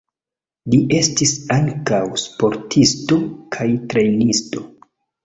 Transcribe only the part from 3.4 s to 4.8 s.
kaj trejnisto.